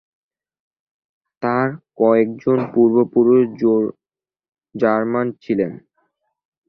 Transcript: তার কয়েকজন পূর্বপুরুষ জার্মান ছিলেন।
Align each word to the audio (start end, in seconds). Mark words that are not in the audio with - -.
তার 1.43 1.67
কয়েকজন 1.97 2.57
পূর্বপুরুষ 2.73 3.43
জার্মান 4.75 5.27
ছিলেন। 5.43 5.71